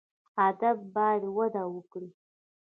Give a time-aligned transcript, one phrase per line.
[0.47, 2.09] ادب باید وده وکړي